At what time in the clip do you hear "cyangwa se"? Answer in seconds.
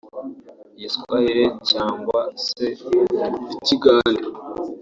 1.69-2.65